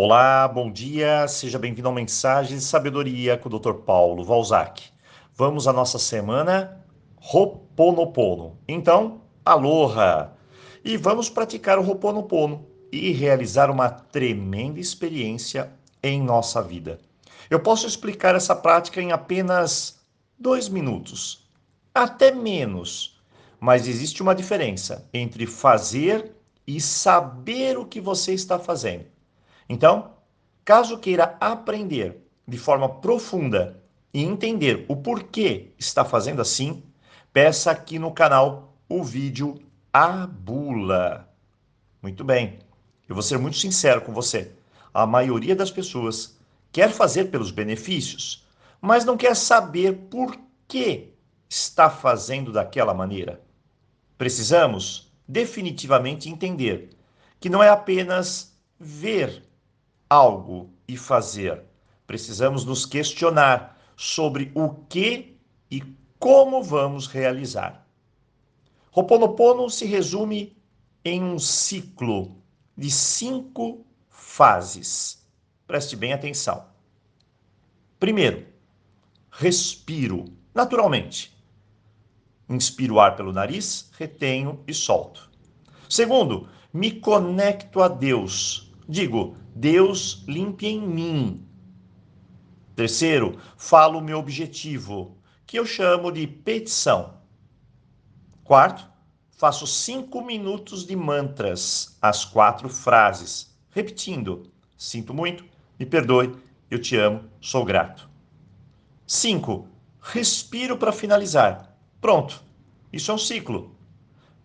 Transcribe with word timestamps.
Olá, 0.00 0.46
bom 0.46 0.70
dia, 0.70 1.26
seja 1.26 1.58
bem-vindo 1.58 1.88
ao 1.88 1.92
Mensagem 1.92 2.56
de 2.56 2.62
Sabedoria 2.62 3.36
com 3.36 3.48
o 3.48 3.58
Dr. 3.58 3.72
Paulo 3.84 4.22
Valzac. 4.22 4.92
Vamos 5.34 5.66
à 5.66 5.72
nossa 5.72 5.98
semana 5.98 6.86
Roponopono. 7.16 8.56
Então, 8.68 9.22
aloha! 9.44 10.34
E 10.84 10.96
vamos 10.96 11.28
praticar 11.28 11.80
o 11.80 11.82
Roponopono 11.82 12.64
e 12.92 13.10
realizar 13.10 13.72
uma 13.72 13.90
tremenda 13.90 14.78
experiência 14.78 15.72
em 16.00 16.22
nossa 16.22 16.62
vida. 16.62 17.00
Eu 17.50 17.58
posso 17.58 17.84
explicar 17.84 18.36
essa 18.36 18.54
prática 18.54 19.02
em 19.02 19.10
apenas 19.10 19.98
dois 20.38 20.68
minutos, 20.68 21.50
até 21.92 22.30
menos, 22.30 23.20
mas 23.58 23.88
existe 23.88 24.22
uma 24.22 24.36
diferença 24.36 25.08
entre 25.12 25.44
fazer 25.44 26.36
e 26.64 26.80
saber 26.80 27.76
o 27.76 27.84
que 27.84 28.00
você 28.00 28.32
está 28.32 28.60
fazendo. 28.60 29.17
Então, 29.68 30.14
caso 30.64 30.98
queira 30.98 31.36
aprender 31.40 32.24
de 32.46 32.56
forma 32.56 32.88
profunda 32.88 33.82
e 34.12 34.24
entender 34.24 34.86
o 34.88 34.96
porquê 34.96 35.72
está 35.78 36.04
fazendo 36.04 36.40
assim, 36.40 36.82
peça 37.32 37.70
aqui 37.70 37.98
no 37.98 38.12
canal 38.12 38.74
o 38.88 39.04
vídeo 39.04 39.60
A 39.92 40.26
Bula. 40.26 41.28
Muito 42.00 42.24
bem, 42.24 42.58
eu 43.06 43.14
vou 43.14 43.22
ser 43.22 43.38
muito 43.38 43.58
sincero 43.58 44.00
com 44.00 44.12
você. 44.12 44.52
A 44.94 45.06
maioria 45.06 45.54
das 45.54 45.70
pessoas 45.70 46.38
quer 46.72 46.90
fazer 46.90 47.26
pelos 47.26 47.50
benefícios, 47.50 48.46
mas 48.80 49.04
não 49.04 49.16
quer 49.16 49.36
saber 49.36 49.94
por 50.10 50.34
que 50.66 51.12
está 51.48 51.90
fazendo 51.90 52.52
daquela 52.52 52.94
maneira. 52.94 53.42
Precisamos 54.16 55.12
definitivamente 55.26 56.28
entender 56.28 56.90
que 57.38 57.50
não 57.50 57.62
é 57.62 57.68
apenas 57.68 58.58
ver 58.78 59.47
algo 60.08 60.70
e 60.86 60.96
fazer. 60.96 61.64
Precisamos 62.06 62.64
nos 62.64 62.86
questionar 62.86 63.78
sobre 63.96 64.50
o 64.54 64.70
que 64.70 65.36
e 65.70 65.82
como 66.18 66.62
vamos 66.62 67.06
realizar. 67.06 67.86
Ho'oponopono 68.92 69.68
se 69.68 69.84
resume 69.84 70.56
em 71.04 71.22
um 71.22 71.38
ciclo 71.38 72.36
de 72.76 72.90
cinco 72.90 73.84
fases. 74.08 75.26
Preste 75.66 75.94
bem 75.94 76.12
atenção. 76.12 76.66
Primeiro, 78.00 78.46
respiro 79.30 80.24
naturalmente. 80.54 81.36
Inspiro 82.48 82.98
ar 82.98 83.14
pelo 83.14 83.32
nariz, 83.32 83.90
retenho 83.98 84.62
e 84.66 84.72
solto. 84.72 85.30
Segundo, 85.88 86.48
me 86.72 86.92
conecto 86.92 87.82
a 87.82 87.88
Deus. 87.88 88.72
Digo, 88.88 89.36
Deus 89.60 90.22
limpe 90.28 90.68
em 90.68 90.80
mim. 90.80 91.44
Terceiro, 92.76 93.40
falo 93.56 93.98
o 93.98 94.00
meu 94.00 94.16
objetivo, 94.16 95.18
que 95.44 95.58
eu 95.58 95.66
chamo 95.66 96.12
de 96.12 96.28
petição. 96.28 97.14
Quarto, 98.44 98.88
faço 99.32 99.66
cinco 99.66 100.24
minutos 100.24 100.86
de 100.86 100.94
mantras, 100.94 101.98
as 102.00 102.24
quatro 102.24 102.68
frases, 102.68 103.52
repetindo: 103.70 104.48
Sinto 104.76 105.12
muito, 105.12 105.44
me 105.76 105.84
perdoe, 105.84 106.36
eu 106.70 106.80
te 106.80 106.94
amo, 106.94 107.24
sou 107.40 107.64
grato. 107.64 108.08
Cinco, 109.08 109.66
respiro 110.00 110.78
para 110.78 110.92
finalizar. 110.92 111.76
Pronto, 112.00 112.44
isso 112.92 113.10
é 113.10 113.14
um 113.14 113.18
ciclo. 113.18 113.76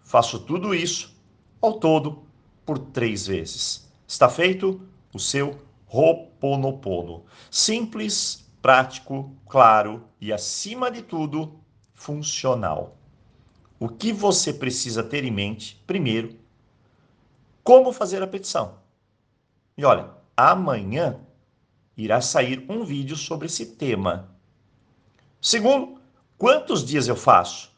Faço 0.00 0.38
tudo 0.38 0.74
isso, 0.74 1.14
ao 1.60 1.74
todo, 1.74 2.22
por 2.64 2.78
três 2.78 3.26
vezes. 3.26 3.86
Está 4.08 4.26
feito? 4.30 4.88
O 5.12 5.18
seu 5.18 5.58
Ho'oponopono. 5.88 7.24
Simples, 7.50 8.48
prático, 8.62 9.34
claro 9.48 10.04
e, 10.20 10.32
acima 10.32 10.90
de 10.90 11.02
tudo, 11.02 11.60
funcional. 11.92 12.96
O 13.78 13.88
que 13.88 14.12
você 14.12 14.52
precisa 14.52 15.02
ter 15.02 15.24
em 15.24 15.30
mente, 15.30 15.82
primeiro, 15.86 16.38
como 17.62 17.92
fazer 17.92 18.22
a 18.22 18.26
petição. 18.26 18.76
E 19.76 19.84
olha, 19.84 20.10
amanhã 20.36 21.20
irá 21.96 22.20
sair 22.20 22.64
um 22.68 22.84
vídeo 22.84 23.16
sobre 23.16 23.46
esse 23.46 23.66
tema. 23.66 24.30
Segundo, 25.40 26.00
quantos 26.38 26.84
dias 26.84 27.08
eu 27.08 27.16
faço? 27.16 27.70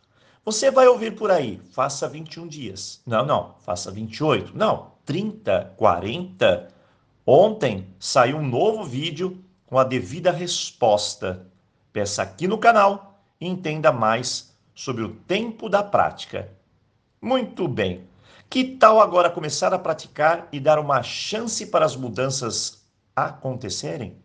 Você 0.45 0.71
vai 0.71 0.87
ouvir 0.87 1.17
por 1.17 1.31
aí, 1.31 1.61
faça 1.73 2.07
21 2.07 2.47
dias. 2.47 3.01
Não, 3.07 3.25
não, 3.25 3.55
faça 3.61 3.91
28. 3.91 4.57
Não, 4.57 4.93
30, 5.07 5.73
40, 5.77 6.74
Ontem 7.27 7.87
saiu 7.99 8.37
um 8.37 8.47
novo 8.47 8.85
vídeo 8.85 9.43
com 9.67 9.79
a 9.79 9.85
devida 9.85 10.31
resposta. 10.31 11.47
Peça 11.93 12.23
aqui 12.23 12.47
no 12.47 12.59
canal 12.59 13.19
e 13.41 13.49
entenda 13.49 13.91
mais 13.91 14.55
sobre 14.75 15.03
o 15.03 15.15
tempo 15.15 15.69
da 15.69 15.83
prática. 15.83 16.51
Muito 17.23 17.67
bem. 17.67 18.07
Que 18.51 18.63
tal 18.63 19.01
agora 19.01 19.31
começar 19.31 19.73
a 19.73 19.79
praticar 19.79 20.49
e 20.53 20.61
dar 20.61 20.79
uma 20.79 21.03
chance 21.03 21.65
para 21.67 21.87
as 21.87 21.97
mudanças 21.97 22.85
acontecerem? 23.17 24.19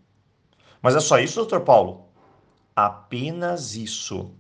Mas 0.82 0.96
é 0.96 1.00
só 1.00 1.20
isso, 1.20 1.36
doutor 1.36 1.62
Paulo? 1.62 2.10
Apenas 2.76 3.76
isso. 3.76 4.32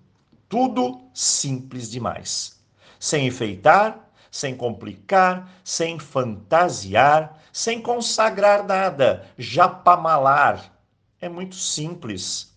Tudo 0.49 1.09
simples 1.13 1.89
demais. 1.89 2.59
Sem 2.99 3.27
enfeitar, 3.27 4.08
sem 4.31 4.55
complicar, 4.55 5.51
sem 5.63 5.99
fantasiar, 5.99 7.39
sem 7.51 7.81
consagrar 7.81 8.65
nada, 8.65 9.27
japamalar. 9.37 10.73
É 11.19 11.27
muito 11.27 11.55
simples. 11.55 12.53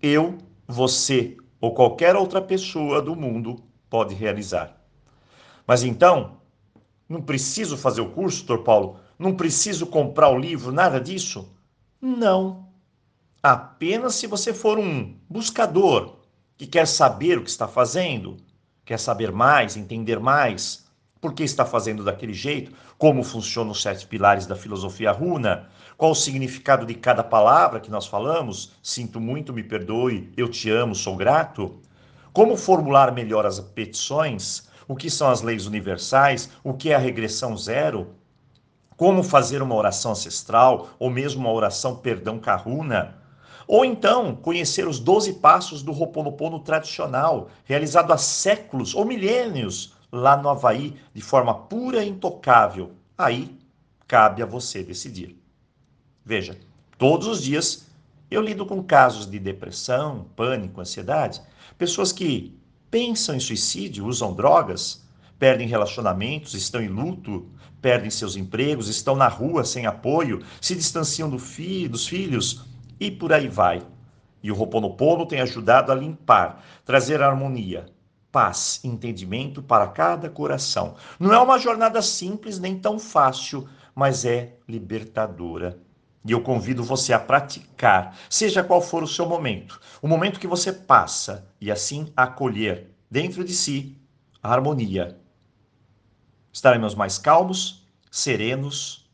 Eu, 0.00 0.38
você 0.66 1.36
ou 1.60 1.74
qualquer 1.74 2.14
outra 2.14 2.40
pessoa 2.40 3.00
do 3.00 3.16
mundo 3.16 3.62
pode 3.88 4.14
realizar. 4.14 4.80
Mas 5.66 5.82
então, 5.82 6.38
não 7.08 7.22
preciso 7.22 7.76
fazer 7.76 8.00
o 8.00 8.10
curso, 8.10 8.44
doutor 8.44 8.64
Paulo? 8.64 9.00
Não 9.18 9.34
preciso 9.34 9.86
comprar 9.86 10.28
o 10.28 10.38
livro, 10.38 10.70
nada 10.70 11.00
disso? 11.00 11.52
Não. 12.00 12.68
Apenas 13.42 14.14
se 14.16 14.26
você 14.26 14.52
for 14.52 14.78
um 14.78 15.16
buscador 15.28 16.16
que 16.56 16.66
quer 16.66 16.86
saber 16.86 17.38
o 17.38 17.42
que 17.42 17.50
está 17.50 17.66
fazendo, 17.68 18.36
quer 18.86 18.98
saber 18.98 19.32
mais, 19.32 19.76
entender 19.76 20.20
mais, 20.20 20.86
por 21.20 21.34
que 21.34 21.42
está 21.42 21.66
fazendo 21.66 22.04
daquele 22.04 22.32
jeito, 22.32 22.72
como 22.96 23.24
funcionam 23.24 23.72
os 23.72 23.82
sete 23.82 24.06
pilares 24.06 24.46
da 24.46 24.54
filosofia 24.54 25.10
runa, 25.10 25.68
qual 25.96 26.12
o 26.12 26.14
significado 26.14 26.86
de 26.86 26.94
cada 26.94 27.24
palavra 27.24 27.80
que 27.80 27.90
nós 27.90 28.06
falamos, 28.06 28.72
sinto 28.80 29.20
muito, 29.20 29.52
me 29.52 29.64
perdoe, 29.64 30.32
eu 30.36 30.48
te 30.48 30.70
amo, 30.70 30.94
sou 30.94 31.16
grato, 31.16 31.80
como 32.32 32.56
formular 32.56 33.12
melhor 33.12 33.44
as 33.44 33.58
petições, 33.58 34.68
o 34.86 34.94
que 34.94 35.10
são 35.10 35.28
as 35.28 35.42
leis 35.42 35.66
universais, 35.66 36.50
o 36.62 36.72
que 36.72 36.90
é 36.90 36.94
a 36.94 36.98
regressão 36.98 37.56
zero, 37.56 38.14
como 38.96 39.22
fazer 39.22 39.62
uma 39.62 39.74
oração 39.74 40.12
ancestral 40.12 40.90
ou 40.98 41.10
mesmo 41.10 41.40
uma 41.40 41.52
oração 41.52 41.96
perdão 41.96 42.38
karuna, 42.38 43.16
ou 43.66 43.84
então, 43.84 44.34
conhecer 44.34 44.86
os 44.86 45.00
12 45.00 45.34
passos 45.34 45.82
do 45.82 45.92
Roponopono 45.92 46.60
tradicional, 46.60 47.48
realizado 47.64 48.12
há 48.12 48.18
séculos 48.18 48.94
ou 48.94 49.04
milênios 49.04 49.94
lá 50.12 50.36
no 50.36 50.48
Havaí, 50.48 50.94
de 51.12 51.20
forma 51.20 51.52
pura 51.52 52.04
e 52.04 52.08
intocável. 52.08 52.92
Aí, 53.18 53.56
cabe 54.06 54.42
a 54.42 54.46
você 54.46 54.82
decidir. 54.82 55.36
Veja, 56.24 56.56
todos 56.96 57.26
os 57.26 57.42
dias 57.42 57.86
eu 58.30 58.40
lido 58.40 58.66
com 58.66 58.82
casos 58.82 59.28
de 59.28 59.38
depressão, 59.38 60.26
pânico, 60.36 60.80
ansiedade, 60.80 61.40
pessoas 61.78 62.12
que 62.12 62.58
pensam 62.90 63.34
em 63.34 63.40
suicídio, 63.40 64.06
usam 64.06 64.32
drogas, 64.32 65.04
perdem 65.38 65.68
relacionamentos, 65.68 66.54
estão 66.54 66.80
em 66.80 66.88
luto, 66.88 67.48
perdem 67.80 68.10
seus 68.10 68.36
empregos, 68.36 68.88
estão 68.88 69.14
na 69.14 69.28
rua 69.28 69.64
sem 69.64 69.86
apoio, 69.86 70.42
se 70.60 70.74
distanciam 70.74 71.28
do 71.28 71.38
fi 71.38 71.86
dos 71.86 72.06
filhos, 72.06 72.64
e 72.98 73.10
por 73.10 73.32
aí 73.32 73.48
vai. 73.48 73.82
E 74.42 74.50
o 74.50 74.54
Roponopono 74.54 75.26
tem 75.26 75.40
ajudado 75.40 75.90
a 75.90 75.94
limpar, 75.94 76.64
trazer 76.84 77.22
harmonia, 77.22 77.86
paz, 78.30 78.80
entendimento 78.84 79.62
para 79.62 79.88
cada 79.88 80.28
coração. 80.28 80.94
Não 81.18 81.32
é 81.32 81.38
uma 81.38 81.58
jornada 81.58 82.02
simples 82.02 82.58
nem 82.58 82.78
tão 82.78 82.98
fácil, 82.98 83.68
mas 83.94 84.24
é 84.24 84.54
libertadora. 84.68 85.78
E 86.24 86.32
eu 86.32 86.42
convido 86.42 86.82
você 86.82 87.12
a 87.12 87.20
praticar, 87.20 88.16
seja 88.28 88.62
qual 88.62 88.82
for 88.82 89.02
o 89.02 89.08
seu 89.08 89.26
momento, 89.26 89.80
o 90.02 90.08
momento 90.08 90.40
que 90.40 90.46
você 90.46 90.72
passa 90.72 91.48
e 91.60 91.70
assim 91.70 92.12
acolher 92.16 92.90
dentro 93.10 93.44
de 93.44 93.54
si 93.54 93.96
a 94.42 94.52
harmonia. 94.52 95.18
Estaremos 96.52 96.94
mais 96.94 97.16
calmos, 97.16 97.86
serenos, 98.10 99.08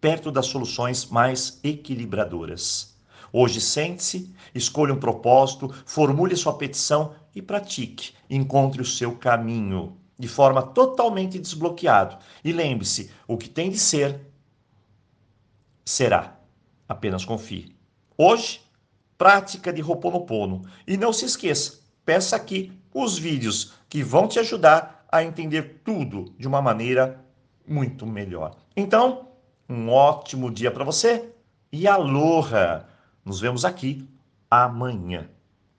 perto 0.00 0.30
das 0.30 0.46
soluções 0.46 1.06
mais 1.06 1.58
equilibradoras. 1.64 2.93
Hoje 3.36 3.60
sente-se, 3.60 4.32
escolha 4.54 4.94
um 4.94 5.00
propósito, 5.00 5.68
formule 5.84 6.36
sua 6.36 6.56
petição 6.56 7.16
e 7.34 7.42
pratique. 7.42 8.14
Encontre 8.30 8.80
o 8.80 8.84
seu 8.84 9.16
caminho 9.16 9.96
de 10.16 10.28
forma 10.28 10.62
totalmente 10.62 11.36
desbloqueado. 11.40 12.16
E 12.44 12.52
lembre-se, 12.52 13.10
o 13.26 13.36
que 13.36 13.48
tem 13.48 13.70
de 13.70 13.78
ser 13.80 14.20
será. 15.84 16.38
Apenas 16.88 17.24
confie. 17.24 17.74
Hoje, 18.16 18.60
prática 19.18 19.72
de 19.72 19.82
Roponopono. 19.82 20.64
E 20.86 20.96
não 20.96 21.12
se 21.12 21.24
esqueça, 21.24 21.80
peça 22.04 22.36
aqui 22.36 22.70
os 22.94 23.18
vídeos 23.18 23.74
que 23.88 24.04
vão 24.04 24.28
te 24.28 24.38
ajudar 24.38 25.04
a 25.10 25.24
entender 25.24 25.80
tudo 25.84 26.32
de 26.38 26.46
uma 26.46 26.62
maneira 26.62 27.20
muito 27.66 28.06
melhor. 28.06 28.54
Então, 28.76 29.30
um 29.68 29.90
ótimo 29.90 30.52
dia 30.52 30.70
para 30.70 30.84
você 30.84 31.30
e 31.72 31.88
aloha! 31.88 32.93
Nos 33.24 33.40
vemos 33.40 33.64
aqui 33.64 34.08
amanhã. 34.50 35.28